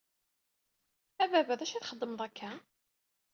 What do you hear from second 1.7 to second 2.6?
i txedmeḍ akka?